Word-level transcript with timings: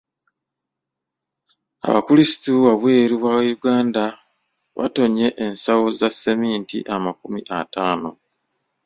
Abakulisitu 1.87 2.51
wabweru 2.65 3.15
wa 3.25 3.35
Uganda 3.55 4.03
batonye 4.77 5.27
ensawo 5.45 5.87
za 5.99 6.09
seminti 6.21 6.77
amakumi 6.95 7.41
ataano. 7.59 8.09